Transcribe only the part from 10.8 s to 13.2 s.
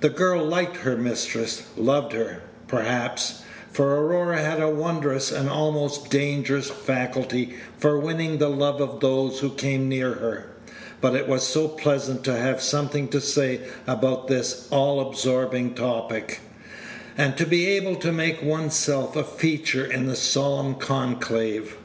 but it was so pleasant to have something to